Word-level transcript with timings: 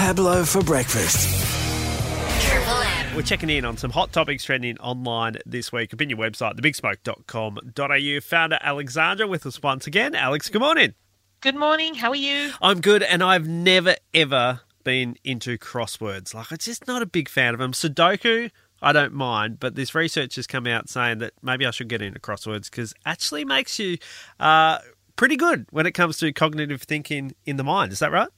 Pablo 0.00 0.44
for 0.44 0.62
breakfast. 0.62 1.28
We're 3.14 3.20
checking 3.20 3.50
in 3.50 3.66
on 3.66 3.76
some 3.76 3.90
hot 3.90 4.14
topics 4.14 4.42
trending 4.42 4.78
online 4.78 5.36
this 5.44 5.70
week. 5.72 5.92
Opinion 5.92 6.18
website, 6.18 6.58
thebigsmoke.com.au. 6.58 8.20
Founder 8.22 8.58
Alexandra 8.62 9.26
with 9.26 9.44
us 9.44 9.62
once 9.62 9.86
again. 9.86 10.14
Alex, 10.14 10.48
good 10.48 10.62
morning. 10.62 10.94
Good 11.42 11.54
morning. 11.54 11.96
How 11.96 12.08
are 12.08 12.16
you? 12.16 12.50
I'm 12.62 12.80
good, 12.80 13.02
and 13.02 13.22
I've 13.22 13.46
never, 13.46 13.94
ever 14.14 14.62
been 14.84 15.16
into 15.22 15.58
crosswords. 15.58 16.32
Like, 16.32 16.50
I'm 16.50 16.56
just 16.56 16.86
not 16.86 17.02
a 17.02 17.06
big 17.06 17.28
fan 17.28 17.52
of 17.52 17.60
them. 17.60 17.72
Sudoku, 17.72 18.50
I 18.80 18.92
don't 18.94 19.12
mind, 19.12 19.60
but 19.60 19.74
this 19.74 19.94
research 19.94 20.36
has 20.36 20.46
come 20.46 20.66
out 20.66 20.88
saying 20.88 21.18
that 21.18 21.34
maybe 21.42 21.66
I 21.66 21.72
should 21.72 21.88
get 21.88 22.00
into 22.00 22.18
crosswords 22.18 22.70
because 22.70 22.94
actually 23.04 23.44
makes 23.44 23.78
you 23.78 23.98
uh, 24.40 24.78
pretty 25.16 25.36
good 25.36 25.66
when 25.72 25.84
it 25.84 25.92
comes 25.92 26.16
to 26.20 26.32
cognitive 26.32 26.80
thinking 26.80 27.34
in 27.44 27.58
the 27.58 27.64
mind. 27.64 27.92
Is 27.92 27.98
that 27.98 28.12
right? 28.12 28.30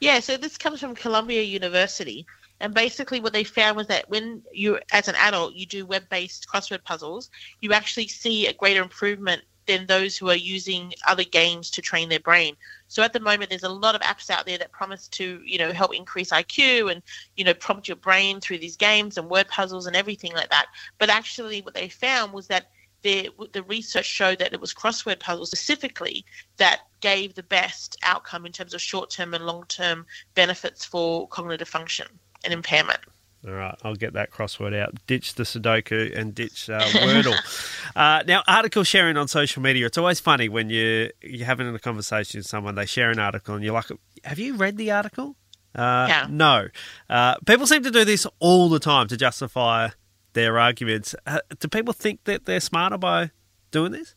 Yeah, 0.00 0.20
so 0.20 0.36
this 0.36 0.58
comes 0.58 0.80
from 0.80 0.94
Columbia 0.94 1.42
University. 1.42 2.26
And 2.60 2.74
basically, 2.74 3.20
what 3.20 3.32
they 3.32 3.44
found 3.44 3.76
was 3.76 3.86
that 3.86 4.08
when 4.10 4.42
you, 4.52 4.78
as 4.92 5.08
an 5.08 5.14
adult, 5.16 5.54
you 5.54 5.66
do 5.66 5.86
web 5.86 6.08
based 6.10 6.46
crossword 6.52 6.84
puzzles, 6.84 7.30
you 7.60 7.72
actually 7.72 8.08
see 8.08 8.46
a 8.46 8.52
greater 8.52 8.82
improvement 8.82 9.42
than 9.66 9.86
those 9.86 10.16
who 10.16 10.28
are 10.28 10.36
using 10.36 10.92
other 11.06 11.24
games 11.24 11.70
to 11.70 11.80
train 11.80 12.08
their 12.08 12.20
brain. 12.20 12.56
So 12.88 13.02
at 13.02 13.12
the 13.12 13.20
moment, 13.20 13.50
there's 13.50 13.62
a 13.62 13.68
lot 13.68 13.94
of 13.94 14.00
apps 14.02 14.28
out 14.28 14.44
there 14.44 14.58
that 14.58 14.72
promise 14.72 15.08
to, 15.08 15.40
you 15.44 15.58
know, 15.58 15.72
help 15.72 15.94
increase 15.94 16.30
IQ 16.30 16.90
and, 16.90 17.02
you 17.36 17.44
know, 17.44 17.54
prompt 17.54 17.88
your 17.88 17.96
brain 17.96 18.40
through 18.40 18.58
these 18.58 18.76
games 18.76 19.16
and 19.16 19.30
word 19.30 19.48
puzzles 19.48 19.86
and 19.86 19.96
everything 19.96 20.32
like 20.34 20.50
that. 20.50 20.66
But 20.98 21.08
actually, 21.08 21.62
what 21.62 21.74
they 21.74 21.88
found 21.88 22.32
was 22.32 22.46
that 22.48 22.70
the, 23.02 23.30
the 23.52 23.62
research 23.62 24.06
showed 24.06 24.38
that 24.38 24.52
it 24.52 24.60
was 24.60 24.74
crossword 24.74 25.20
puzzles 25.20 25.50
specifically 25.50 26.24
that 26.58 26.80
gave 27.00 27.34
the 27.34 27.42
best 27.42 27.96
outcome 28.02 28.46
in 28.46 28.52
terms 28.52 28.74
of 28.74 28.80
short 28.80 29.10
term 29.10 29.34
and 29.34 29.46
long 29.46 29.64
term 29.68 30.06
benefits 30.34 30.84
for 30.84 31.26
cognitive 31.28 31.68
function 31.68 32.06
and 32.44 32.52
impairment. 32.52 33.00
All 33.46 33.54
right, 33.54 33.74
I'll 33.82 33.94
get 33.94 34.12
that 34.12 34.30
crossword 34.30 34.78
out. 34.78 34.94
Ditch 35.06 35.34
the 35.34 35.44
Sudoku 35.44 36.14
and 36.14 36.34
ditch 36.34 36.68
uh, 36.68 36.80
Wordle. 36.80 37.34
uh, 37.96 38.22
now, 38.26 38.42
article 38.46 38.84
sharing 38.84 39.16
on 39.16 39.28
social 39.28 39.62
media. 39.62 39.86
It's 39.86 39.96
always 39.96 40.20
funny 40.20 40.50
when 40.50 40.68
you 40.68 41.10
you're 41.22 41.46
having 41.46 41.74
a 41.74 41.78
conversation 41.78 42.40
with 42.40 42.46
someone. 42.46 42.74
They 42.74 42.84
share 42.84 43.10
an 43.10 43.18
article, 43.18 43.54
and 43.54 43.64
you're 43.64 43.72
like, 43.72 43.86
"Have 44.24 44.38
you 44.38 44.56
read 44.56 44.76
the 44.76 44.90
article?" 44.90 45.36
Uh, 45.74 46.06
Yeah. 46.08 46.26
No. 46.28 46.68
Uh, 47.08 47.36
people 47.46 47.66
seem 47.66 47.82
to 47.82 47.90
do 47.90 48.04
this 48.04 48.26
all 48.40 48.68
the 48.68 48.80
time 48.80 49.08
to 49.08 49.16
justify 49.16 49.88
their 50.32 50.58
arguments. 50.58 51.14
Uh, 51.26 51.40
do 51.58 51.68
people 51.68 51.92
think 51.92 52.24
that 52.24 52.44
they're 52.44 52.60
smarter 52.60 52.98
by 52.98 53.30
doing 53.70 53.92
this? 53.92 54.14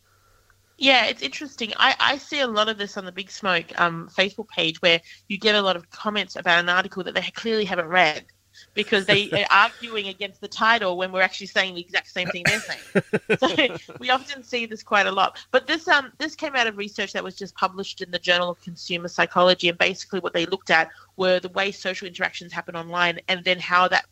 Yeah, 0.77 1.05
it's 1.05 1.21
interesting. 1.21 1.71
I, 1.77 1.95
I 1.99 2.17
see 2.17 2.39
a 2.39 2.47
lot 2.47 2.67
of 2.67 2.77
this 2.77 2.97
on 2.97 3.05
the 3.05 3.11
Big 3.11 3.29
Smoke 3.29 3.65
um, 3.79 4.09
Facebook 4.15 4.49
page 4.49 4.81
where 4.81 4.99
you 5.27 5.37
get 5.37 5.55
a 5.55 5.61
lot 5.61 5.75
of 5.75 5.89
comments 5.91 6.35
about 6.35 6.59
an 6.59 6.69
article 6.69 7.03
that 7.03 7.13
they 7.13 7.21
clearly 7.33 7.63
haven't 7.63 7.87
read 7.87 8.25
because 8.73 9.05
they 9.05 9.29
are 9.31 9.45
arguing 9.51 10.07
against 10.07 10.41
the 10.41 10.47
title 10.47 10.97
when 10.97 11.11
we're 11.11 11.21
actually 11.21 11.47
saying 11.47 11.75
the 11.75 11.81
exact 11.81 12.09
same 12.09 12.27
thing 12.29 12.43
they're 12.45 12.59
saying. 12.59 13.77
so 13.79 13.95
we 13.99 14.09
often 14.09 14.43
see 14.43 14.65
this 14.65 14.83
quite 14.83 15.05
a 15.05 15.11
lot. 15.11 15.37
But 15.51 15.67
this 15.67 15.87
um 15.87 16.11
this 16.17 16.35
came 16.35 16.55
out 16.55 16.67
of 16.67 16.77
research 16.77 17.13
that 17.13 17.23
was 17.23 17.35
just 17.35 17.55
published 17.55 18.01
in 18.01 18.11
the 18.11 18.19
Journal 18.19 18.49
of 18.49 18.61
Consumer 18.61 19.07
Psychology, 19.07 19.69
and 19.69 19.77
basically 19.77 20.19
what 20.19 20.33
they 20.33 20.45
looked 20.45 20.69
at 20.69 20.89
were 21.17 21.39
the 21.39 21.49
way 21.49 21.71
social 21.71 22.07
interactions 22.07 22.51
happen 22.51 22.75
online, 22.75 23.19
and 23.27 23.43
then 23.43 23.59
how 23.59 23.87
that 23.87 24.05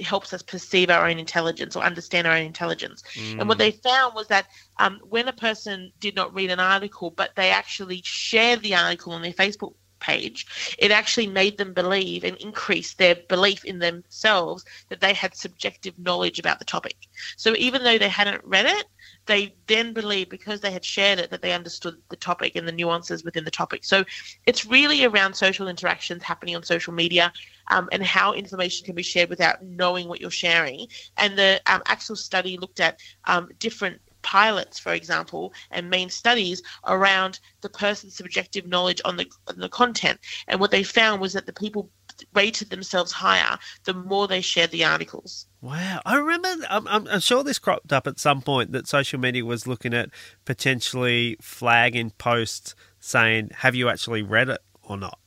helps 0.00 0.32
us 0.32 0.42
perceive 0.42 0.90
our 0.90 1.08
own 1.08 1.18
intelligence 1.18 1.76
or 1.76 1.82
understand 1.82 2.26
our 2.26 2.34
own 2.34 2.44
intelligence. 2.44 3.02
And 3.16 3.48
what 3.48 3.58
they 3.58 3.70
found 3.70 4.14
was 4.14 4.28
that 4.28 4.46
um, 4.78 5.00
when 5.08 5.28
a 5.28 5.32
person 5.32 5.92
did 6.00 6.14
not 6.14 6.34
read 6.34 6.50
an 6.50 6.60
article, 6.60 7.10
but 7.10 7.34
they 7.36 7.50
actually 7.50 8.00
shared 8.04 8.62
the 8.62 8.74
article 8.74 9.12
on 9.12 9.22
their 9.22 9.32
Facebook 9.32 9.74
page, 10.02 10.76
it 10.78 10.90
actually 10.90 11.26
made 11.26 11.56
them 11.56 11.72
believe 11.72 12.24
and 12.24 12.36
increased 12.36 12.98
their 12.98 13.16
belief 13.28 13.64
in 13.64 13.78
themselves 13.78 14.64
that 14.88 15.00
they 15.00 15.14
had 15.14 15.34
subjective 15.34 15.98
knowledge 15.98 16.38
about 16.38 16.58
the 16.58 16.64
topic. 16.64 16.96
So 17.36 17.54
even 17.56 17.82
though 17.82 17.98
they 17.98 18.08
hadn't 18.08 18.44
read 18.44 18.66
it, 18.66 18.86
they 19.26 19.54
then 19.66 19.92
believed 19.92 20.30
because 20.30 20.60
they 20.60 20.70
had 20.70 20.84
shared 20.84 21.18
it 21.18 21.30
that 21.30 21.42
they 21.42 21.52
understood 21.52 21.94
the 22.10 22.16
topic 22.16 22.56
and 22.56 22.66
the 22.66 22.72
nuances 22.72 23.24
within 23.24 23.44
the 23.44 23.50
topic. 23.50 23.84
So 23.84 24.04
it's 24.46 24.66
really 24.66 25.04
around 25.04 25.34
social 25.34 25.68
interactions 25.68 26.22
happening 26.22 26.56
on 26.56 26.62
social 26.62 26.92
media 26.92 27.32
um, 27.68 27.88
and 27.92 28.02
how 28.02 28.32
information 28.32 28.84
can 28.84 28.94
be 28.94 29.02
shared 29.02 29.30
without 29.30 29.62
knowing 29.64 30.08
what 30.08 30.20
you're 30.20 30.30
sharing. 30.30 30.86
And 31.16 31.38
the 31.38 31.60
um, 31.66 31.82
actual 31.86 32.16
study 32.16 32.56
looked 32.58 32.80
at 32.80 32.98
um, 33.26 33.48
different 33.58 34.00
pilots, 34.22 34.78
for 34.78 34.92
example, 34.92 35.52
and 35.70 35.90
main 35.90 36.10
studies 36.10 36.62
around 36.86 37.40
the 37.60 37.68
person's 37.68 38.14
subjective 38.14 38.66
knowledge 38.66 39.00
on 39.04 39.16
the 39.16 39.30
on 39.48 39.58
the 39.58 39.68
content. 39.68 40.18
And 40.48 40.60
what 40.60 40.70
they 40.70 40.82
found 40.82 41.20
was 41.20 41.32
that 41.32 41.46
the 41.46 41.52
people 41.52 41.90
rated 42.34 42.70
themselves 42.70 43.12
higher 43.12 43.58
the 43.84 43.94
more 43.94 44.28
they 44.28 44.40
shared 44.40 44.70
the 44.70 44.84
articles. 44.84 45.46
Wow. 45.60 46.00
I 46.04 46.16
remember, 46.16 46.66
I'm, 46.68 46.86
I'm, 46.88 47.06
I'm 47.08 47.20
sure 47.20 47.42
this 47.42 47.58
cropped 47.58 47.92
up 47.92 48.06
at 48.06 48.18
some 48.18 48.42
point 48.42 48.72
that 48.72 48.86
social 48.86 49.18
media 49.18 49.44
was 49.44 49.66
looking 49.66 49.94
at 49.94 50.10
potentially 50.44 51.36
flagging 51.40 52.10
posts 52.10 52.74
saying, 53.00 53.50
have 53.56 53.74
you 53.74 53.88
actually 53.88 54.22
read 54.22 54.48
it 54.48 54.60
or 54.82 54.96
not? 54.96 55.18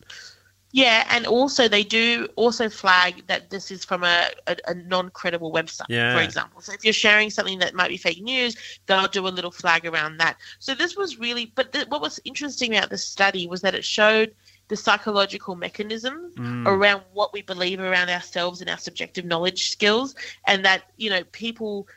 Yeah, 0.76 1.08
and 1.10 1.26
also 1.26 1.70
they 1.70 1.84
do 1.84 2.28
also 2.36 2.68
flag 2.68 3.26
that 3.28 3.50
this 3.50 3.72
is 3.72 3.86
from 3.86 4.04
a, 4.04 4.28
a, 4.46 4.58
a 4.68 4.74
non-credible 4.74 5.54
website, 5.54 5.86
Yeah. 5.88 6.14
for 6.14 6.22
example. 6.22 6.60
So 6.60 6.74
if 6.74 6.84
you're 6.84 6.92
sharing 6.92 7.30
something 7.30 7.60
that 7.60 7.74
might 7.74 7.88
be 7.88 7.96
fake 7.96 8.22
news, 8.22 8.58
they'll 8.86 9.08
do 9.08 9.26
a 9.26 9.30
little 9.30 9.52
flag 9.52 9.86
around 9.86 10.18
that. 10.18 10.36
So 10.60 10.76
this 10.76 10.98
was 10.98 11.18
really, 11.18 11.54
but 11.56 11.72
th- 11.72 11.88
what 11.88 12.02
was 12.02 12.20
interesting 12.26 12.76
about 12.76 12.90
this 12.90 13.06
study 13.06 13.48
was 13.48 13.62
that 13.62 13.74
it 13.74 13.86
showed 13.86 14.36
the 14.68 14.76
psychological 14.76 15.56
mechanisms 15.56 16.36
mm. 16.36 16.68
around 16.68 17.04
what 17.14 17.32
we 17.32 17.42
believe 17.42 17.80
around 17.80 18.10
ourselves 18.10 18.60
and 18.60 18.70
our 18.70 18.78
subjective 18.78 19.24
knowledge 19.24 19.72
skills, 19.72 20.14
and 20.46 20.66
that 20.66 20.92
you 20.98 21.10
know 21.10 21.24
people 21.32 21.88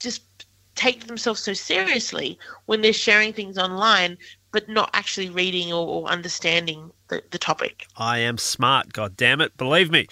just 0.00 0.22
take 0.74 1.06
themselves 1.06 1.40
so 1.40 1.52
seriously 1.52 2.38
when 2.66 2.80
they're 2.80 2.92
sharing 2.92 3.32
things 3.32 3.58
online, 3.58 4.16
but 4.52 4.68
not 4.68 4.90
actually 4.94 5.30
reading 5.30 5.72
or, 5.72 5.86
or 5.86 6.08
understanding 6.08 6.90
the, 7.08 7.22
the 7.30 7.38
topic. 7.38 7.86
I 7.96 8.18
am 8.18 8.38
smart, 8.38 8.92
god 8.92 9.16
damn 9.16 9.40
it. 9.40 9.56
Believe 9.56 9.90
me. 9.90 10.06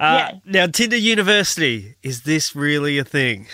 Uh, 0.00 0.28
Yeah. 0.28 0.38
Now, 0.44 0.66
Tinder 0.66 0.96
University, 0.96 1.96
is 2.02 2.22
this 2.22 2.54
really 2.56 2.98
a 2.98 3.04
thing? 3.04 3.46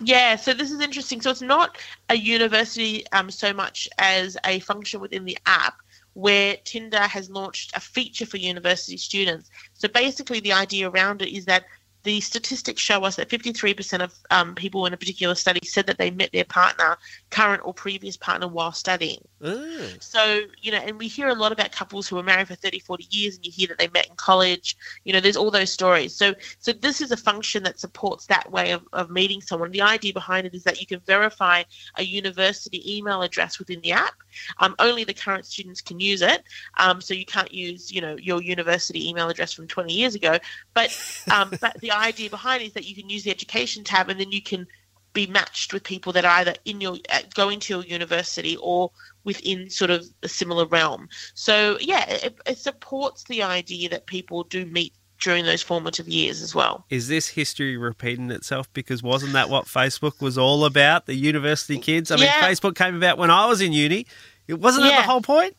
Yeah, 0.00 0.36
so 0.36 0.52
this 0.52 0.70
is 0.70 0.80
interesting. 0.80 1.20
So 1.20 1.30
it's 1.30 1.42
not 1.42 1.78
a 2.08 2.16
university 2.16 3.06
um, 3.12 3.30
so 3.30 3.52
much 3.52 3.88
as 3.98 4.36
a 4.44 4.58
function 4.60 5.00
within 5.00 5.24
the 5.24 5.38
app 5.46 5.76
where 6.14 6.56
Tinder 6.64 7.00
has 7.00 7.30
launched 7.30 7.74
a 7.76 7.80
feature 7.80 8.26
for 8.26 8.36
university 8.36 8.96
students. 8.96 9.50
So 9.74 9.88
basically, 9.88 10.40
the 10.40 10.52
idea 10.52 10.90
around 10.90 11.22
it 11.22 11.34
is 11.34 11.44
that 11.46 11.64
the 12.04 12.20
statistics 12.20 12.82
show 12.82 13.04
us 13.04 13.16
that 13.16 13.28
53% 13.28 14.00
of 14.00 14.12
um, 14.30 14.54
people 14.54 14.86
in 14.86 14.92
a 14.92 14.96
particular 14.96 15.34
study 15.34 15.60
said 15.64 15.86
that 15.86 15.98
they 15.98 16.10
met 16.10 16.32
their 16.32 16.44
partner, 16.44 16.96
current 17.30 17.62
or 17.64 17.72
previous 17.72 18.16
partner, 18.16 18.48
while 18.48 18.72
studying. 18.72 19.22
Oh. 19.42 19.88
So, 20.00 20.40
you 20.60 20.72
know, 20.72 20.78
and 20.78 20.98
we 20.98 21.06
hear 21.06 21.28
a 21.28 21.34
lot 21.34 21.52
about 21.52 21.70
couples 21.70 22.08
who 22.08 22.16
were 22.16 22.22
married 22.22 22.48
for 22.48 22.54
30, 22.54 22.80
40 22.80 23.06
years 23.10 23.36
and 23.36 23.46
you 23.46 23.52
hear 23.52 23.68
that 23.68 23.78
they 23.78 23.88
met 23.88 24.08
in 24.08 24.16
college. 24.16 24.76
You 25.04 25.12
know, 25.12 25.20
there's 25.20 25.36
all 25.36 25.50
those 25.50 25.72
stories. 25.72 26.14
So, 26.14 26.34
so 26.58 26.72
this 26.72 27.00
is 27.00 27.12
a 27.12 27.16
function 27.16 27.62
that 27.64 27.78
supports 27.78 28.26
that 28.26 28.50
way 28.50 28.72
of, 28.72 28.82
of 28.92 29.10
meeting 29.10 29.40
someone. 29.40 29.70
The 29.70 29.82
idea 29.82 30.12
behind 30.12 30.46
it 30.46 30.54
is 30.54 30.64
that 30.64 30.80
you 30.80 30.86
can 30.86 31.00
verify 31.00 31.62
a 31.96 32.02
university 32.02 32.96
email 32.96 33.22
address 33.22 33.58
within 33.58 33.80
the 33.80 33.92
app. 33.92 34.14
Um, 34.58 34.74
only 34.78 35.04
the 35.04 35.14
current 35.14 35.46
students 35.46 35.80
can 35.80 36.00
use 36.00 36.22
it. 36.22 36.42
Um, 36.78 37.00
so 37.00 37.14
you 37.14 37.26
can't 37.26 37.52
use, 37.52 37.92
you 37.92 38.00
know, 38.00 38.16
your 38.16 38.42
university 38.42 39.08
email 39.08 39.28
address 39.28 39.52
from 39.52 39.68
20 39.68 39.92
years 39.92 40.14
ago. 40.14 40.38
But, 40.74 40.96
um, 41.32 41.52
but 41.60 41.80
the 41.80 41.91
idea 41.96 42.30
behind 42.30 42.62
it 42.62 42.66
is 42.66 42.72
that 42.74 42.86
you 42.86 42.94
can 42.94 43.08
use 43.08 43.24
the 43.24 43.30
education 43.30 43.84
tab 43.84 44.08
and 44.08 44.18
then 44.18 44.32
you 44.32 44.42
can 44.42 44.66
be 45.12 45.26
matched 45.26 45.72
with 45.72 45.84
people 45.84 46.12
that 46.12 46.24
are 46.24 46.38
either 46.38 46.54
in 46.64 46.80
your 46.80 46.96
uh, 47.12 47.20
going 47.34 47.60
to 47.60 47.74
your 47.74 47.84
university 47.84 48.56
or 48.56 48.90
within 49.24 49.68
sort 49.68 49.90
of 49.90 50.06
a 50.22 50.28
similar 50.28 50.66
realm. 50.66 51.08
So 51.34 51.78
yeah, 51.80 52.08
it, 52.08 52.38
it 52.46 52.58
supports 52.58 53.24
the 53.24 53.42
idea 53.42 53.88
that 53.90 54.06
people 54.06 54.44
do 54.44 54.64
meet 54.66 54.94
during 55.20 55.44
those 55.44 55.62
formative 55.62 56.08
years 56.08 56.42
as 56.42 56.54
well. 56.54 56.84
Is 56.90 57.08
this 57.08 57.28
history 57.28 57.76
repeating 57.76 58.30
itself? 58.30 58.72
Because 58.72 59.02
wasn't 59.02 59.34
that 59.34 59.48
what 59.48 59.66
Facebook 59.66 60.20
was 60.20 60.36
all 60.36 60.64
about? 60.64 61.06
The 61.06 61.14
university 61.14 61.78
kids? 61.78 62.10
I 62.10 62.16
mean, 62.16 62.28
Facebook 62.28 62.74
came 62.74 62.96
about 62.96 63.18
when 63.18 63.30
I 63.30 63.46
was 63.46 63.60
in 63.60 63.72
uni. 63.72 64.06
It 64.48 64.58
wasn't 64.58 64.84
that 64.84 65.02
the 65.02 65.10
whole 65.10 65.22
point? 65.22 65.56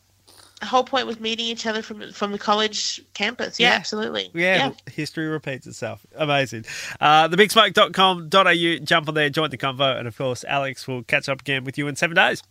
The 0.60 0.66
whole 0.66 0.84
point 0.84 1.06
was 1.06 1.20
meeting 1.20 1.46
each 1.46 1.66
other 1.66 1.82
from 1.82 2.12
from 2.12 2.32
the 2.32 2.38
college 2.38 3.00
campus. 3.12 3.58
Yeah, 3.60 3.70
Yeah. 3.70 3.74
absolutely. 3.74 4.30
Yeah, 4.34 4.70
history 4.90 5.26
repeats 5.26 5.66
itself. 5.66 6.06
Amazing. 6.16 6.64
Uh, 7.00 7.28
thebigsmoke.com.au. 7.28 8.84
Jump 8.84 9.08
on 9.08 9.14
there, 9.14 9.30
join 9.30 9.50
the 9.50 9.58
convo. 9.58 9.98
And 9.98 10.06
of 10.08 10.16
course, 10.16 10.44
Alex 10.46 10.86
will 10.88 11.02
catch 11.02 11.28
up 11.28 11.40
again 11.40 11.64
with 11.64 11.76
you 11.76 11.88
in 11.88 11.96
seven 11.96 12.14
days. 12.16 12.42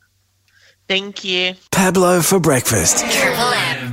Thank 0.87 1.23
you. 1.23 1.55
Pablo 1.71 2.21
for 2.21 2.39
breakfast. 2.39 2.99
Triple 3.09 3.53
M. 3.53 3.92